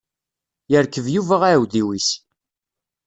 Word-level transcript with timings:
Yerkeb 0.71 1.05
Yuba 1.15 1.35
aɛudiw-is. 1.47 2.09